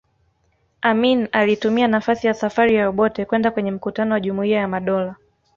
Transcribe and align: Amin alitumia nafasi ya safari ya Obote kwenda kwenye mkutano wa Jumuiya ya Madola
Amin 0.81 1.27
alitumia 1.31 1.87
nafasi 1.87 2.27
ya 2.27 2.33
safari 2.33 2.75
ya 2.75 2.89
Obote 2.89 3.25
kwenda 3.25 3.51
kwenye 3.51 3.71
mkutano 3.71 4.13
wa 4.13 4.19
Jumuiya 4.19 4.59
ya 4.59 4.67
Madola 4.67 5.15